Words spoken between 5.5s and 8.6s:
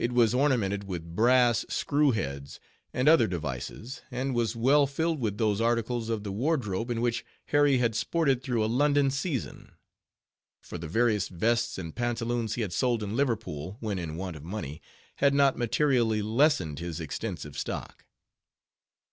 articles of the wardrobe in which Harry had sported